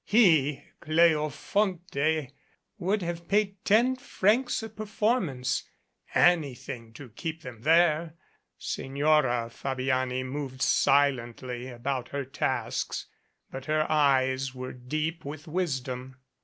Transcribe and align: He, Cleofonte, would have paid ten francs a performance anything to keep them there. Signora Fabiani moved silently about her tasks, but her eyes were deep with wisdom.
He, 0.03 0.63
Cleofonte, 0.81 2.31
would 2.79 3.03
have 3.03 3.27
paid 3.27 3.63
ten 3.63 3.95
francs 3.95 4.63
a 4.63 4.69
performance 4.69 5.69
anything 6.15 6.91
to 6.93 7.09
keep 7.09 7.43
them 7.43 7.61
there. 7.61 8.15
Signora 8.57 9.51
Fabiani 9.51 10.23
moved 10.23 10.63
silently 10.63 11.67
about 11.67 12.09
her 12.09 12.25
tasks, 12.25 13.05
but 13.51 13.65
her 13.65 13.85
eyes 13.91 14.55
were 14.55 14.73
deep 14.73 15.23
with 15.23 15.47
wisdom. 15.47 16.15